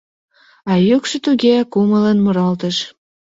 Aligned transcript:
А 0.71 0.73
йӱкшӧ 0.87 1.17
туге 1.25 1.55
кумылын 1.71 2.17
муралтыш... 2.23 2.77